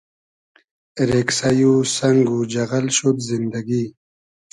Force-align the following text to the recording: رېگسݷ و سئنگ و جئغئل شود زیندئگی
رېگسݷ 1.09 1.59
و 1.71 1.73
سئنگ 1.95 2.25
و 2.35 2.37
جئغئل 2.51 2.87
شود 2.97 3.17
زیندئگی 3.27 3.83